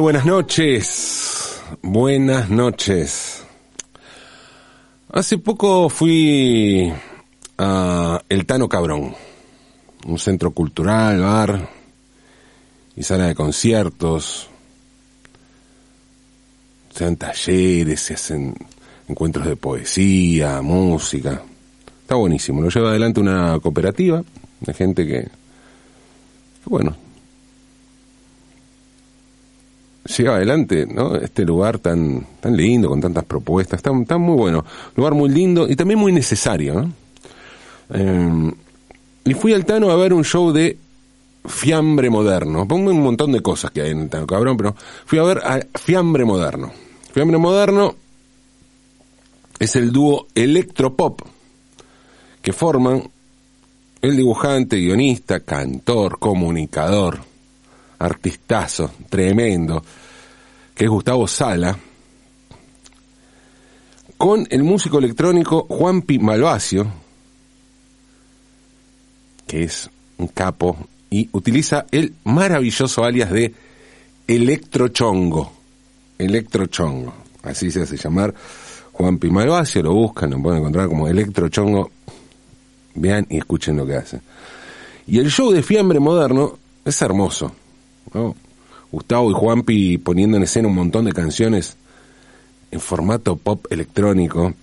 [0.00, 1.60] Buenas noches.
[1.82, 3.42] Buenas noches.
[5.10, 6.92] Hace poco fui
[7.58, 9.14] a El Tano Cabrón,
[10.06, 11.68] un centro cultural, bar
[12.96, 14.48] y sala de conciertos.
[16.94, 18.54] Se dan talleres, se hacen
[19.08, 21.42] encuentros de poesía, música.
[22.02, 22.62] Está buenísimo.
[22.62, 24.22] Lo lleva adelante una cooperativa
[24.60, 25.28] de gente que
[26.66, 26.96] bueno,
[30.16, 31.16] lleva adelante ¿no?
[31.16, 34.64] este lugar tan, tan lindo, con tantas propuestas, tan, tan muy bueno,
[34.96, 36.90] lugar muy lindo y también muy necesario.
[37.90, 38.52] Eh,
[39.24, 40.78] y fui al Tano a ver un show de
[41.44, 42.66] fiambre moderno.
[42.66, 45.38] Pongo un montón de cosas que hay en el Tano, cabrón, pero fui a ver
[45.38, 46.72] a fiambre moderno.
[47.12, 47.94] Fiambre moderno
[49.58, 51.20] es el dúo electropop
[52.40, 53.10] que forman
[54.00, 57.18] el dibujante, guionista, cantor, comunicador,
[57.98, 59.82] artistazo, tremendo,
[60.74, 61.76] que es Gustavo Sala,
[64.16, 66.86] con el músico electrónico Juanpi Malvacio,
[69.46, 70.76] que es un capo,
[71.10, 73.54] y utiliza el maravilloso alias de
[74.26, 75.52] Electrochongo.
[76.18, 78.34] Electrochongo, así se hace llamar
[78.92, 81.90] Juanpi Malvacio, lo buscan, lo pueden encontrar como Electrochongo.
[82.96, 84.20] Vean y escuchen lo que hace.
[85.06, 87.52] Y el show de Fiambre Moderno es hermoso.
[88.90, 91.76] Gustavo y Juanpi poniendo en escena un montón de canciones
[92.70, 94.54] en formato pop electrónico,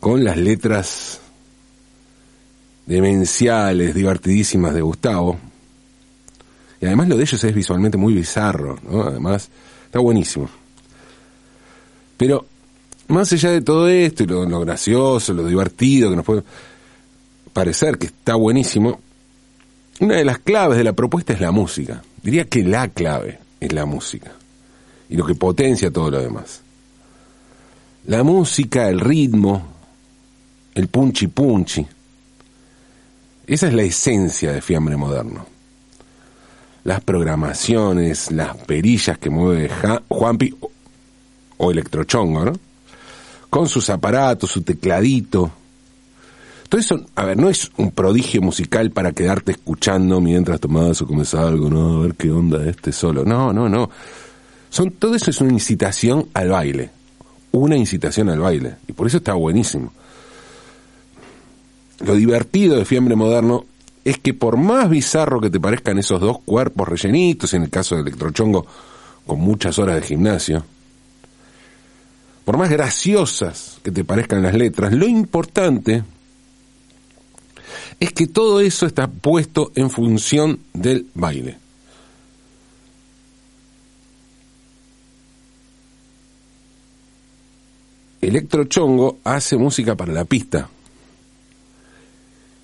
[0.00, 1.20] con las letras
[2.86, 5.38] demenciales, divertidísimas de Gustavo.
[6.80, 9.02] Y además lo de ellos es visualmente muy bizarro, ¿no?
[9.02, 9.48] Además,
[9.86, 10.48] está buenísimo.
[12.16, 12.46] Pero,
[13.08, 16.42] más allá de todo esto y lo gracioso, lo divertido que nos puede
[17.52, 19.00] parecer que está buenísimo,
[20.00, 22.02] una de las claves de la propuesta es la música.
[22.22, 24.32] Diría que la clave es la música.
[25.08, 26.60] Y lo que potencia todo lo demás.
[28.06, 29.62] La música, el ritmo,
[30.74, 31.86] el punchi punchi.
[33.46, 35.46] Esa es la esencia de Fiambre Moderno.
[36.84, 40.54] Las programaciones, las perillas que mueve ja, Juanpi
[41.58, 42.52] o, Electrochongo, ¿no?
[43.48, 45.50] Con sus aparatos, su tecladito,
[46.72, 51.34] eso, a ver, no es un prodigio musical para quedarte escuchando mientras tomabas o comes
[51.34, 53.24] algo, no, a ver qué onda este solo.
[53.24, 53.90] No, no, no.
[54.70, 56.90] Son, todo eso es una incitación al baile.
[57.52, 58.76] Una incitación al baile.
[58.88, 59.92] Y por eso está buenísimo.
[62.00, 63.66] Lo divertido de Fiambre Moderno
[64.04, 67.94] es que por más bizarro que te parezcan esos dos cuerpos rellenitos, en el caso
[67.94, 68.66] de Electrochongo,
[69.26, 70.64] con muchas horas de gimnasio,
[72.44, 76.02] por más graciosas que te parezcan las letras, lo importante
[78.00, 81.58] es que todo eso está puesto en función del baile.
[88.20, 90.68] Electrochongo hace música para la pista.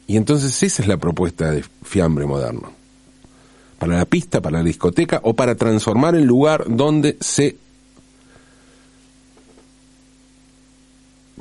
[0.07, 2.73] Y entonces esa es la propuesta de Fiambre Moderno.
[3.79, 7.57] Para la pista, para la discoteca o para transformar el lugar donde se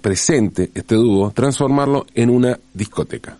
[0.01, 3.37] presente este dúo, transformarlo en una discoteca.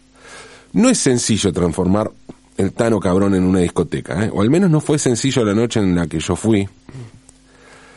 [0.74, 2.12] No es sencillo transformar
[2.58, 4.30] el Tano Cabrón en una discoteca, ¿eh?
[4.34, 6.68] o al menos no fue sencillo la noche en la que yo fui.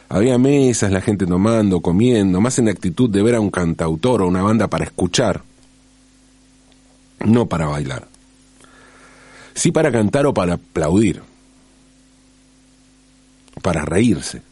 [0.08, 4.28] Había mesas, la gente tomando, comiendo, más en actitud de ver a un cantautor o
[4.28, 5.42] una banda para escuchar,
[7.24, 8.06] no para bailar.
[9.54, 11.22] Sí para cantar o para aplaudir,
[13.62, 14.42] para reírse.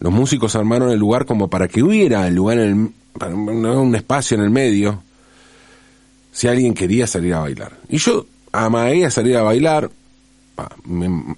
[0.00, 4.42] Los músicos armaron el lugar como para que hubiera lugar en el, un espacio en
[4.42, 5.02] el medio
[6.36, 7.72] si alguien quería salir a bailar.
[7.88, 9.90] Y yo amagué a salir a bailar,
[10.84, 11.34] me,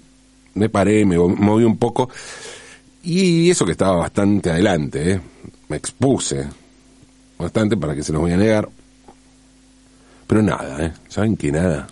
[0.53, 2.09] me paré, me moví un poco,
[3.01, 5.21] y eso que estaba bastante adelante, ¿eh?
[5.69, 6.45] me expuse
[7.37, 8.67] bastante para que se los voy a negar.
[10.27, 10.91] Pero nada, ¿eh?
[11.07, 11.87] ¿saben que nada?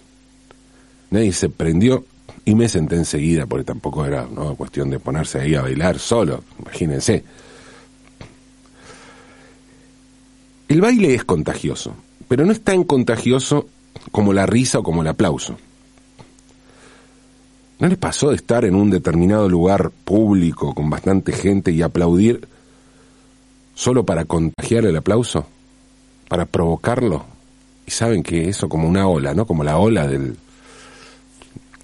[1.09, 2.05] Nadie se prendió
[2.43, 4.25] y me senté enseguida, porque tampoco era
[4.57, 7.23] cuestión de ponerse ahí a bailar solo, imagínense.
[10.67, 11.95] El baile es contagioso
[12.27, 13.67] pero no es tan contagioso
[14.11, 15.57] como la risa o como el aplauso.
[17.79, 22.47] ¿No les pasó de estar en un determinado lugar público con bastante gente y aplaudir
[23.75, 25.45] solo para contagiar el aplauso?
[26.27, 27.25] ¿Para provocarlo?
[27.85, 29.45] Y saben que eso como una ola, ¿no?
[29.45, 30.35] Como la ola del...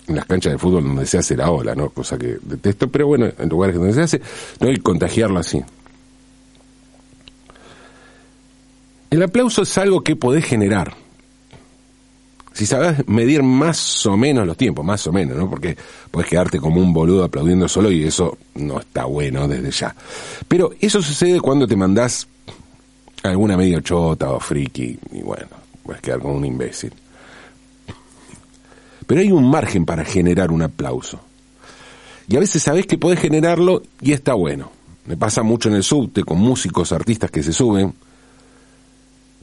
[0.06, 1.90] En las canchas de fútbol donde se hace la ola, ¿no?
[1.90, 4.22] Cosa que detesto, pero bueno, en lugares donde se hace,
[4.60, 5.64] no hay contagiarlo así.
[9.14, 10.96] El aplauso es algo que podés generar.
[12.52, 15.48] si sabes medir más o menos los tiempos, más o menos, ¿no?
[15.48, 15.78] Porque
[16.10, 19.96] puedes quedarte como un boludo aplaudiendo solo y eso no está bueno desde ya.
[20.48, 22.28] Pero eso sucede cuando te mandás
[23.22, 25.46] alguna medio chota o friki y bueno,
[25.84, 26.92] puedes quedar como un imbécil.
[29.06, 31.20] Pero hay un margen para generar un aplauso.
[32.28, 34.72] Y a veces sabes que podés generarlo y está bueno.
[35.06, 37.94] Me pasa mucho en el subte con músicos, artistas que se suben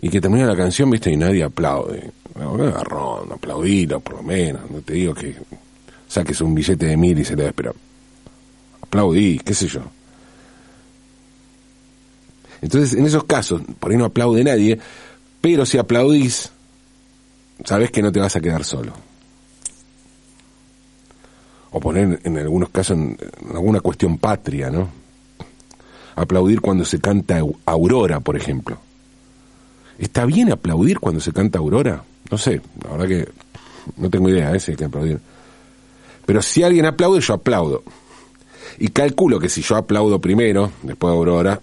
[0.02, 2.10] y que termina la canción, viste, y nadie aplaude.
[2.38, 4.70] No, agarrón, aplaudilo por lo menos.
[4.70, 5.36] No te digo que
[6.08, 7.74] saques un billete de mil y se le des, pero
[8.80, 9.82] aplaudí, qué sé yo.
[12.62, 14.78] Entonces, en esos casos, por ahí no aplaude nadie,
[15.40, 16.50] pero si aplaudís,
[17.64, 18.92] sabes que no te vas a quedar solo.
[21.72, 23.18] O poner en algunos casos en,
[23.54, 24.88] alguna cuestión patria, ¿no?
[26.16, 28.78] Aplaudir cuando se canta Aurora, por ejemplo.
[30.00, 32.02] ¿Está bien aplaudir cuando se canta Aurora?
[32.30, 33.28] No sé, la verdad que
[33.98, 34.58] no tengo idea, ¿eh?
[34.58, 35.20] si hay que aplaudir.
[36.24, 37.82] Pero si alguien aplaude, yo aplaudo.
[38.78, 41.60] Y calculo que si yo aplaudo primero, después de Aurora,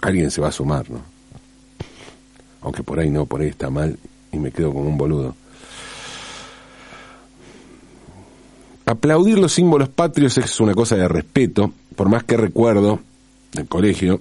[0.00, 1.00] alguien se va a sumar, ¿no?
[2.60, 3.98] Aunque por ahí no, por ahí está mal
[4.30, 5.34] y me quedo como un boludo.
[8.86, 13.00] Aplaudir los símbolos patrios es una cosa de respeto, por más que recuerdo
[13.52, 14.20] del colegio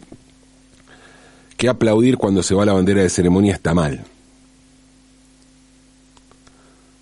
[1.62, 4.04] que aplaudir cuando se va la bandera de ceremonia está mal.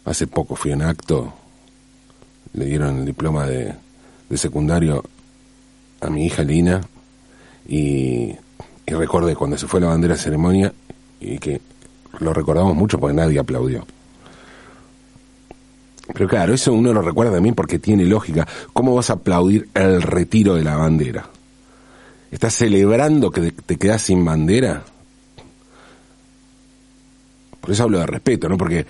[0.04, 1.34] Hace poco fui a un acto,
[2.52, 3.74] le dieron el diploma de,
[4.30, 5.02] de secundario
[6.02, 6.82] a mi hija Lina
[7.70, 8.36] y
[8.86, 10.74] y recordé cuando se fue la bandera de ceremonia
[11.22, 11.62] y que
[12.20, 13.88] lo recordamos mucho porque nadie aplaudió.
[16.12, 18.46] Pero claro, eso uno lo recuerda también porque tiene lógica.
[18.74, 21.30] ¿Cómo vas a aplaudir el retiro de la bandera?
[22.31, 24.84] ¿Estás celebrando que te quedas sin bandera?
[27.60, 28.58] Por eso hablo de respeto, ¿no?
[28.58, 28.86] Porque,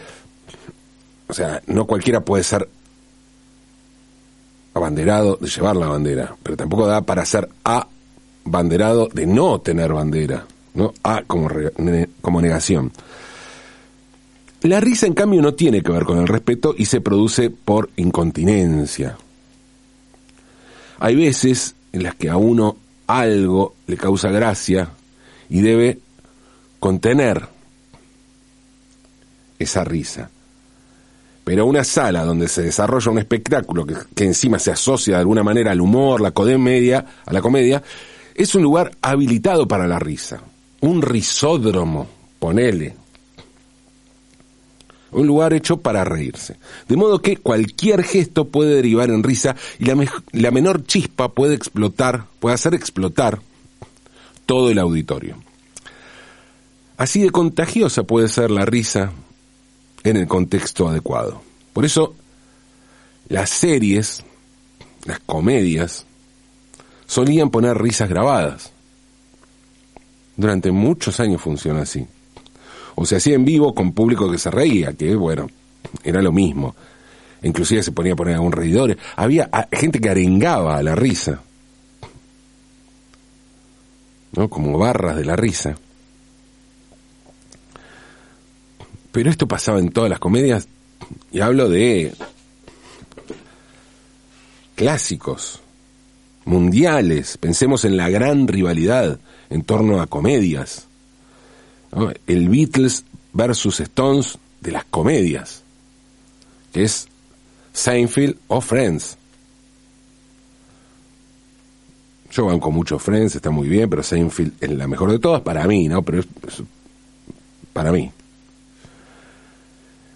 [1.27, 2.67] o sea, no cualquiera puede ser
[4.73, 7.87] abanderado de llevar la bandera, pero tampoco da para ser a
[8.45, 10.93] banderado de no tener bandera, ¿no?
[11.03, 11.49] A como,
[12.21, 12.91] como negación.
[14.61, 17.89] La risa, en cambio, no tiene que ver con el respeto y se produce por
[17.95, 19.17] incontinencia.
[20.99, 22.75] Hay veces en las que a uno
[23.09, 24.87] algo le causa gracia
[25.49, 25.97] y debe
[26.79, 27.47] contener
[29.57, 30.29] esa risa.
[31.43, 33.83] Pero una sala donde se desarrolla un espectáculo
[34.15, 37.81] que, encima se asocia de alguna manera al humor, la comedia, a la comedia,
[38.35, 40.39] es un lugar habilitado para la risa.
[40.81, 42.07] Un risódromo,
[42.37, 42.93] ponele.
[45.11, 46.57] Un lugar hecho para reírse.
[46.87, 49.95] De modo que cualquier gesto puede derivar en risa y la,
[50.31, 53.41] la menor chispa puede explotar, puede hacer explotar
[54.45, 55.37] todo el auditorio.
[56.97, 59.11] Así de contagiosa puede ser la risa
[60.03, 61.41] en el contexto adecuado.
[61.73, 62.15] Por eso,
[63.29, 64.23] las series,
[65.05, 66.05] las comedias,
[67.05, 68.71] solían poner risas grabadas.
[70.35, 72.05] Durante muchos años funcionó así.
[72.95, 75.47] O se hacía en vivo con público que se reía, que bueno,
[76.03, 76.75] era lo mismo.
[77.43, 78.97] Inclusive se ponía a poner algún reidor.
[79.15, 81.41] Había gente que arengaba a la risa.
[84.33, 84.49] ¿No?
[84.49, 85.75] Como barras de la risa.
[89.11, 90.67] Pero esto pasaba en todas las comedias,
[91.31, 92.13] y hablo de
[94.75, 95.61] clásicos,
[96.45, 97.37] mundiales.
[97.37, 99.19] Pensemos en la gran rivalidad
[99.49, 100.88] en torno a comedias.
[102.27, 103.03] El Beatles
[103.33, 105.63] versus Stones de las comedias,
[106.71, 107.07] que es
[107.73, 109.17] Seinfeld o Friends.
[112.31, 115.65] Yo banco mucho Friends, está muy bien, pero Seinfeld es la mejor de todas para
[115.65, 116.03] mí, ¿no?
[116.03, 116.23] Pero
[117.73, 118.11] para mí.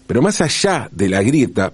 [0.06, 1.72] Pero más allá de la grieta,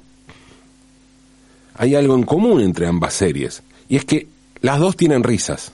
[1.74, 4.28] hay algo en común entre ambas series, y es que
[4.60, 5.72] las dos tienen risas.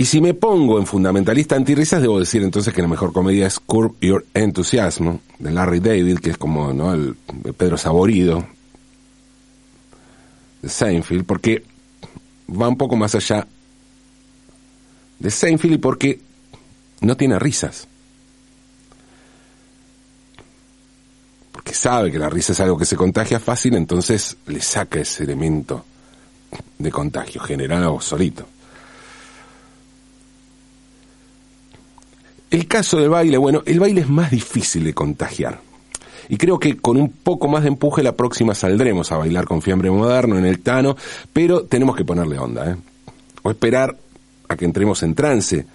[0.00, 3.60] Y si me pongo en fundamentalista antirrisas, debo decir entonces que la mejor comedia es
[3.60, 6.94] Curb Your Enthusiasm, de Larry David, que es como ¿no?
[6.94, 7.16] el,
[7.54, 8.42] Pedro Saborido
[10.62, 11.62] de Seinfeld, porque
[12.48, 13.46] va un poco más allá
[15.18, 16.18] de Seinfeld y porque
[17.02, 17.86] no tiene risas.
[21.52, 25.24] Porque sabe que la risa es algo que se contagia fácil, entonces le saca ese
[25.24, 25.84] elemento
[26.78, 28.46] de contagio, general solito.
[32.50, 35.60] El caso del baile, bueno, el baile es más difícil de contagiar.
[36.28, 39.62] Y creo que con un poco más de empuje la próxima saldremos a bailar con
[39.62, 40.96] fiambre moderno en el Tano,
[41.32, 42.76] pero tenemos que ponerle onda, ¿eh?
[43.42, 43.96] O esperar
[44.48, 45.66] a que entremos en trance.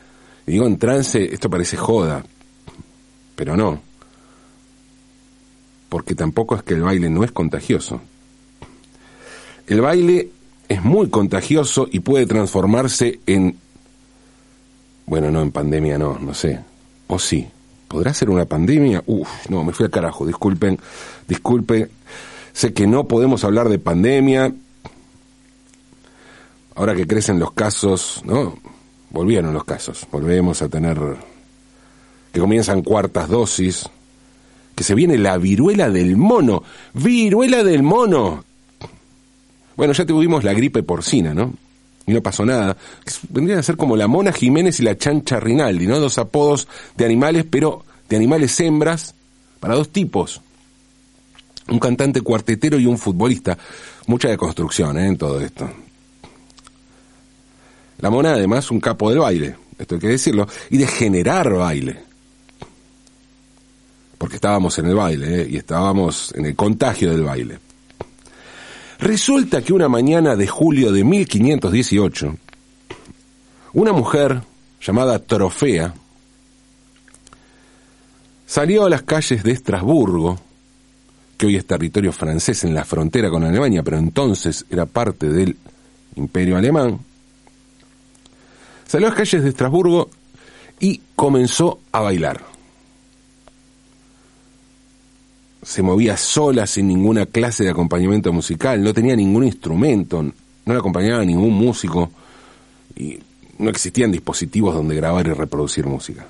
[0.47, 2.23] Y digo en trance, esto parece joda,
[3.35, 3.81] pero no.
[5.89, 8.01] porque tampoco es que el baile no es contagioso.
[9.67, 10.29] El baile
[10.67, 13.57] es muy contagioso y puede transformarse en...
[15.05, 16.59] Bueno, no, en pandemia no, no sé.
[17.07, 17.47] O sí.
[17.87, 19.03] ¿Podrá ser una pandemia?
[19.05, 20.79] Uf, no, me fui al carajo, disculpen,
[21.27, 21.89] disculpen.
[22.51, 24.53] Sé que no podemos hablar de pandemia.
[26.75, 28.57] Ahora que crecen los casos, ¿no?
[29.11, 30.07] Volvieron los casos.
[30.11, 30.99] Volvemos a tener
[32.33, 33.89] que comienzan cuartas dosis,
[34.75, 36.63] que se viene la viruela del mono.
[36.93, 38.43] Viruela del mono.
[39.77, 41.53] Bueno, ya tuvimos la gripe porcina, ¿no?
[42.07, 42.77] Y no pasó nada.
[43.29, 45.99] Vendrían a ser como la Mona Jiménez y la Chancha Rinaldi, ¿no?
[45.99, 49.15] Dos apodos de animales, pero de animales hembras
[49.59, 50.41] para dos tipos.
[51.67, 53.57] Un cantante cuartetero y un futbolista.
[54.07, 55.07] Mucha deconstrucción ¿eh?
[55.07, 55.67] en todo esto.
[57.99, 62.03] La Mona, además, un capo del baile, esto hay que decirlo, y de generar baile.
[64.17, 65.47] Porque estábamos en el baile ¿eh?
[65.49, 67.59] y estábamos en el contagio del baile.
[68.99, 72.35] Resulta que una mañana de julio de 1518,
[73.73, 74.41] una mujer
[74.81, 75.93] llamada Trofea
[78.45, 80.39] salió a las calles de Estrasburgo,
[81.37, 85.57] que hoy es territorio francés en la frontera con Alemania, pero entonces era parte del
[86.15, 86.99] imperio alemán,
[88.87, 90.09] salió a las calles de Estrasburgo
[90.79, 92.54] y comenzó a bailar.
[95.65, 100.77] Se movía sola sin ninguna clase de acompañamiento musical, no tenía ningún instrumento, no le
[100.77, 102.11] acompañaba ningún músico
[102.95, 103.17] y
[103.57, 106.27] no existían dispositivos donde grabar y reproducir música.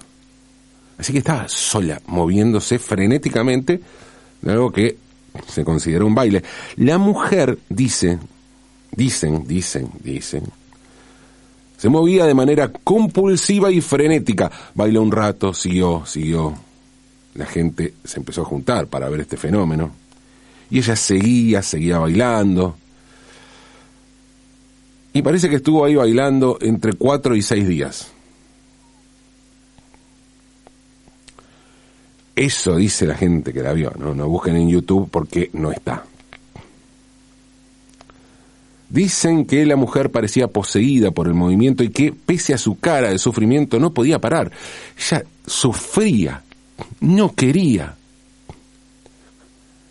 [0.97, 3.81] Así que estaba sola, moviéndose frenéticamente
[4.41, 4.97] de algo que
[5.47, 6.41] se considera un baile.
[6.77, 8.17] La mujer dice,
[8.95, 10.43] dicen, dicen, dicen,
[11.75, 14.49] se movía de manera compulsiva y frenética.
[14.73, 16.55] Bailó un rato, siguió, siguió,
[17.35, 19.91] la gente se empezó a juntar para ver este fenómeno.
[20.69, 22.75] Y ella seguía, seguía bailando.
[25.13, 28.11] Y parece que estuvo ahí bailando entre cuatro y seis días.
[32.35, 34.13] Eso dice la gente que la vio, ¿no?
[34.13, 36.03] No busquen en YouTube porque no está.
[38.89, 43.09] Dicen que la mujer parecía poseída por el movimiento y que, pese a su cara
[43.09, 44.51] de sufrimiento, no podía parar.
[44.97, 46.43] Ella sufría
[46.99, 47.95] no quería.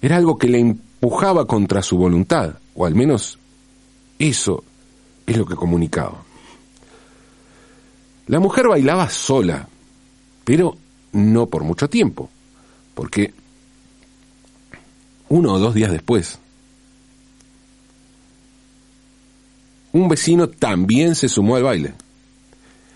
[0.02, 3.38] Era algo que le empujaba contra su voluntad, o al menos
[4.18, 4.64] eso
[5.26, 6.22] es lo que comunicaba.
[8.26, 9.68] La mujer bailaba sola,
[10.44, 10.76] pero
[11.12, 12.30] no por mucho tiempo,
[12.94, 13.32] porque
[15.28, 16.38] uno o dos días después,
[19.92, 21.94] un vecino también se sumó al baile.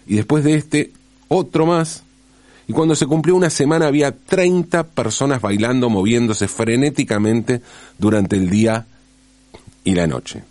[0.06, 0.92] Y después de este,
[1.28, 2.02] otro más,
[2.68, 7.62] y cuando se cumplió una semana había 30 personas bailando, moviéndose frenéticamente
[7.96, 8.86] durante el día
[9.84, 10.44] y la noche.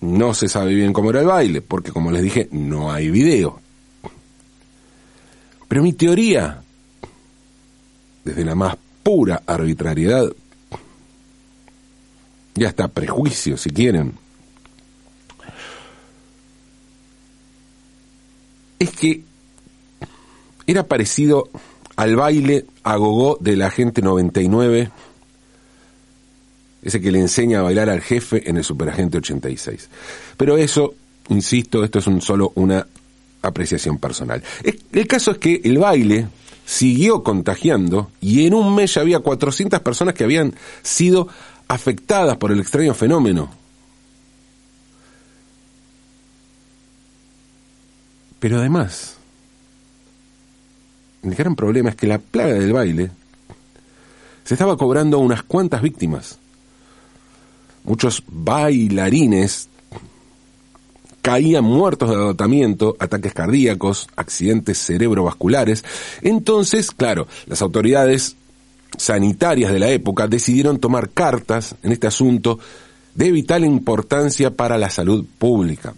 [0.00, 3.60] No se sabe bien cómo era el baile, porque como les dije, no hay video.
[5.66, 6.62] Pero mi teoría,
[8.24, 10.32] desde la más pura arbitrariedad,
[12.54, 14.12] ya está prejuicio si quieren,
[18.82, 19.22] es que
[20.66, 21.48] era parecido
[21.96, 24.90] al baile a gogó de la gente 99,
[26.82, 29.88] ese que le enseña a bailar al jefe en el Superagente 86.
[30.36, 30.94] Pero eso,
[31.28, 32.86] insisto, esto es un, solo una
[33.42, 34.42] apreciación personal.
[34.92, 36.28] El caso es que el baile
[36.64, 41.28] siguió contagiando y en un mes ya había 400 personas que habían sido
[41.68, 43.61] afectadas por el extraño fenómeno.
[48.42, 49.14] Pero además,
[51.22, 53.12] el gran problema es que la plaga del baile
[54.42, 56.40] se estaba cobrando unas cuantas víctimas.
[57.84, 59.68] Muchos bailarines
[61.20, 65.84] caían muertos de agotamiento, ataques cardíacos, accidentes cerebrovasculares.
[66.20, 68.34] Entonces, claro, las autoridades
[68.98, 72.58] sanitarias de la época decidieron tomar cartas en este asunto
[73.14, 75.94] de vital importancia para la salud pública.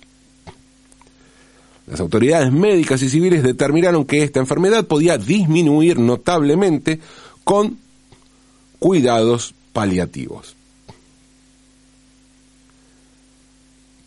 [1.87, 7.01] Las autoridades médicas y civiles determinaron que esta enfermedad podía disminuir notablemente
[7.45, 7.79] con
[8.79, 10.57] cuidados paliativos.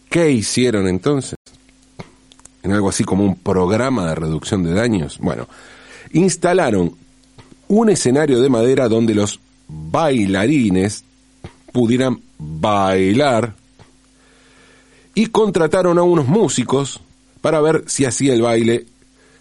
[0.10, 1.36] ¿Qué hicieron entonces?
[2.64, 5.20] En algo así como un programa de reducción de daños.
[5.20, 5.48] Bueno,
[6.14, 6.96] instalaron
[7.68, 11.04] un escenario de madera donde los bailarines
[11.72, 13.54] pudieran bailar
[15.14, 17.02] y contrataron a unos músicos
[17.41, 18.86] para ver si hacía el baile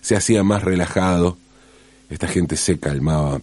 [0.00, 1.36] se hacía más relajado
[2.08, 3.40] esta gente se calmaba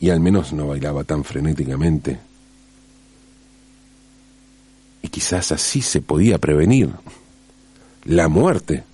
[0.00, 2.18] y al menos no bailaba tan frenéticamente.
[5.02, 6.90] Y quizás así se podía prevenir
[8.04, 8.84] la muerte.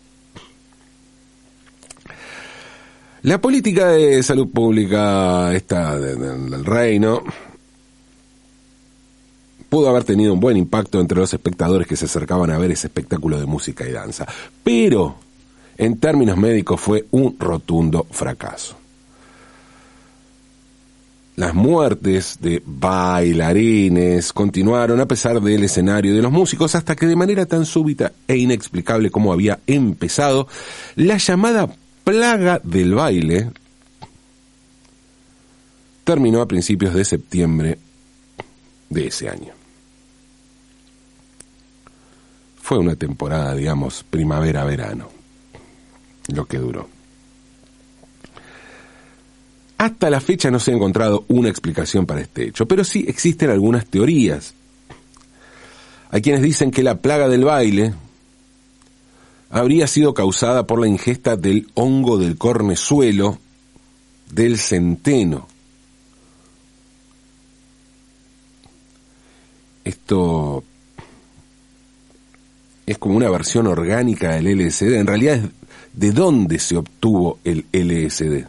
[3.22, 7.22] La política de salud pública esta del reino
[9.72, 12.88] pudo haber tenido un buen impacto entre los espectadores que se acercaban a ver ese
[12.88, 14.26] espectáculo de música y danza,
[14.62, 15.14] pero
[15.78, 18.76] en términos médicos fue un rotundo fracaso.
[21.36, 27.16] Las muertes de bailarines continuaron a pesar del escenario de los músicos hasta que de
[27.16, 30.48] manera tan súbita e inexplicable como había empezado,
[30.96, 31.74] la llamada
[32.04, 33.48] plaga del baile
[36.04, 37.78] terminó a principios de septiembre
[38.90, 39.61] de ese año.
[42.72, 45.10] Fue una temporada, digamos, primavera-verano,
[46.28, 46.88] lo que duró.
[49.76, 53.50] Hasta la fecha no se ha encontrado una explicación para este hecho, pero sí existen
[53.50, 54.54] algunas teorías.
[56.10, 57.92] Hay quienes dicen que la plaga del baile
[59.50, 63.38] habría sido causada por la ingesta del hongo del cornezuelo
[64.30, 65.46] del centeno.
[69.84, 70.64] Esto
[72.86, 74.94] es como una versión orgánica del LSD.
[74.94, 75.42] En realidad es
[75.92, 78.46] de dónde se obtuvo el LSD.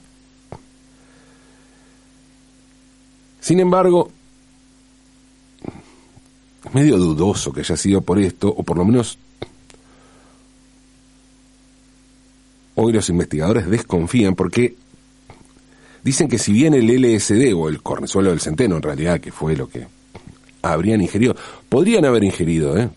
[3.40, 4.10] Sin embargo,
[6.66, 9.18] es medio dudoso que haya sido por esto, o por lo menos
[12.76, 14.76] hoy los investigadores desconfían porque
[16.04, 19.56] dicen que si bien el LSD o el cornezuelo del centeno, en realidad, que fue
[19.56, 19.88] lo que
[20.62, 21.36] habrían ingerido,
[21.68, 22.90] podrían haber ingerido, ¿eh?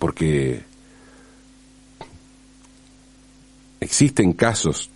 [0.00, 0.64] Porque
[3.78, 4.90] existen casos,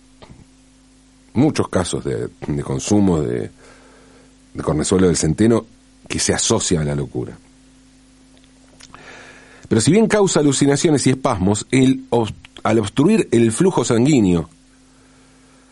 [1.33, 2.29] muchos casos de,
[2.63, 3.49] consumo de
[4.55, 5.65] de Cornezuelo del Centeno
[6.07, 7.37] que se asocia a la locura.
[9.67, 11.67] Pero si bien causa alucinaciones y espasmos,
[12.63, 14.49] al obstruir el flujo sanguíneo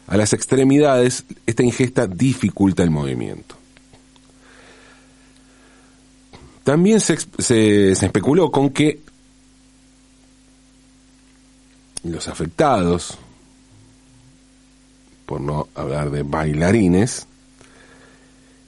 [0.07, 3.55] a las extremidades, esta ingesta dificulta el movimiento.
[6.63, 9.01] También se especuló con que
[12.03, 13.17] los afectados,
[15.25, 17.27] por no hablar de bailarines,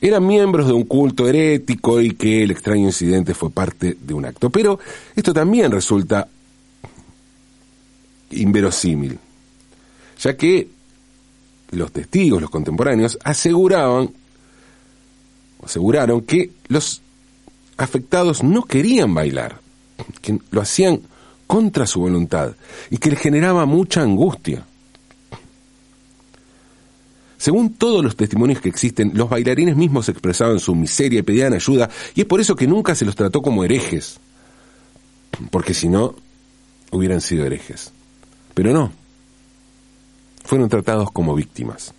[0.02, 4.26] eran miembros de un culto herético y que el extraño incidente fue parte de un
[4.26, 4.50] acto.
[4.50, 4.80] Pero
[5.16, 6.28] esto también resulta
[8.32, 9.18] inverosímil,
[10.20, 10.68] ya que
[11.72, 14.12] los testigos, los contemporáneos, aseguraban,
[15.64, 17.02] aseguraron que los
[17.78, 19.60] afectados no querían bailar,
[20.22, 21.02] que lo hacían
[21.48, 22.56] contra su voluntad
[22.90, 24.66] y que les generaba mucha angustia.
[27.38, 31.90] Según todos los testimonios que existen, los bailarines mismos expresaban su miseria y pedían ayuda,
[32.16, 34.20] y es por eso que nunca se los trató como herejes,
[35.52, 36.16] porque si no,
[36.92, 37.92] hubieran sido herejes.
[38.54, 38.92] Pero no,
[40.44, 41.94] fueron tratados como víctimas.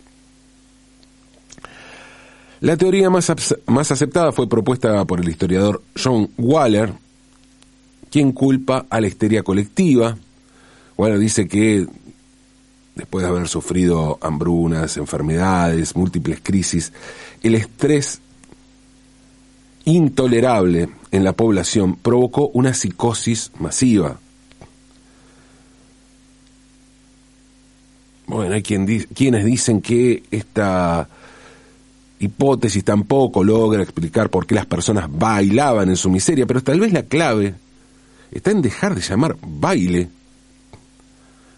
[2.61, 3.31] La teoría más,
[3.67, 6.95] más aceptada fue propuesta por el historiador John Waller,
[8.11, 10.17] quien culpa a la histeria colectiva.
[10.97, 11.87] Waller dice que
[12.95, 16.93] después de haber sufrido hambrunas, enfermedades, múltiples crisis,
[17.43, 18.21] el estrés
[19.85, 24.19] intolerable en la población provocó una psicosis masiva.
[28.27, 31.09] Bueno, hay quien quienes dicen que esta
[32.19, 36.93] hipótesis tampoco logra explicar por qué las personas bailaban en su miseria, pero tal vez
[36.93, 37.55] la clave
[38.37, 40.09] está en dejar de llamar baile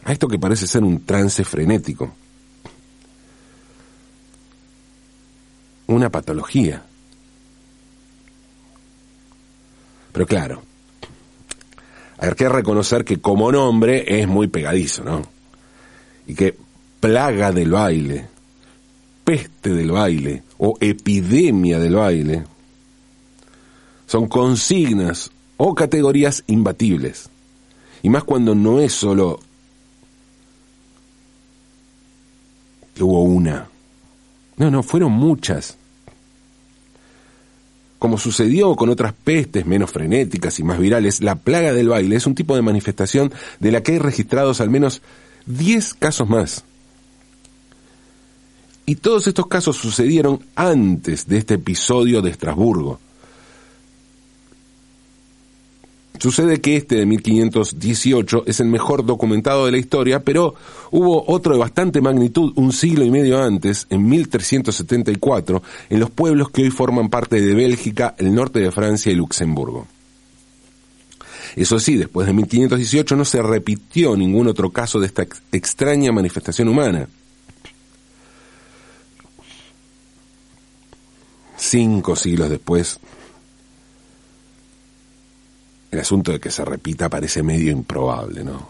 [0.05, 2.14] a esto que parece ser un trance frenético.
[5.87, 6.83] Una patología.
[10.12, 10.62] Pero claro,
[12.19, 15.23] hay que reconocer que como nombre es muy pegadizo, ¿no?
[16.27, 16.57] Y que
[17.01, 18.29] plaga del baile,
[19.25, 22.45] peste del baile o epidemia del baile
[24.07, 27.29] son consignas o categorías imbatibles.
[28.03, 29.40] Y más cuando no es solo
[33.01, 33.68] hubo una.
[34.57, 35.77] No, no, fueron muchas.
[37.99, 42.27] Como sucedió con otras pestes menos frenéticas y más virales, la plaga del baile es
[42.27, 45.03] un tipo de manifestación de la que hay registrados al menos
[45.47, 46.64] 10 casos más.
[48.87, 53.01] Y todos estos casos sucedieron antes de este episodio de Estrasburgo.
[56.20, 60.54] Sucede que este de 1518 es el mejor documentado de la historia, pero
[60.90, 66.50] hubo otro de bastante magnitud un siglo y medio antes, en 1374, en los pueblos
[66.50, 69.87] que hoy forman parte de Bélgica, el norte de Francia y Luxemburgo.
[71.54, 76.68] Eso sí, después de 1518 no se repitió ningún otro caso de esta extraña manifestación
[76.68, 77.09] humana.
[81.57, 83.00] Cinco siglos después,
[85.90, 88.68] el asunto de que se repita parece medio improbable, ¿no?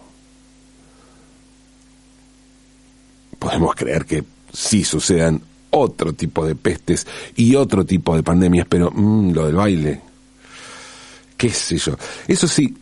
[3.38, 8.90] Podemos creer que sí sucedan otro tipo de pestes y otro tipo de pandemias, pero
[8.90, 10.00] mm, lo del baile,
[11.36, 11.96] qué sé yo.
[12.26, 12.76] Eso sí,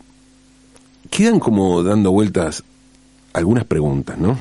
[1.09, 2.63] quedan como dando vueltas
[3.33, 4.37] algunas preguntas, ¿no?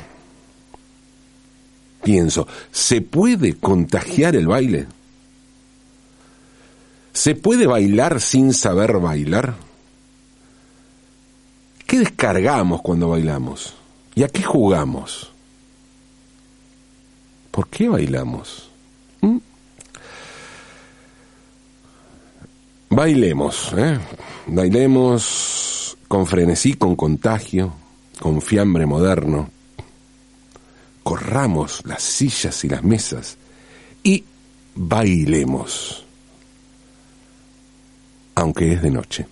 [2.02, 4.86] Pienso, ¿se puede contagiar el baile?
[7.12, 9.65] ¿Se puede bailar sin saber bailar?
[11.86, 13.74] ¿Qué descargamos cuando bailamos?
[14.14, 15.30] ¿Y a qué jugamos?
[17.50, 18.68] ¿Por qué bailamos?
[19.20, 19.38] ¿Mm?
[22.90, 23.98] Bailemos, ¿eh?
[24.46, 27.72] Bailemos con frenesí, con contagio,
[28.20, 29.48] con fiambre moderno.
[31.02, 33.38] Corramos las sillas y las mesas
[34.02, 34.24] y
[34.74, 36.04] bailemos,
[38.34, 39.26] aunque es de noche.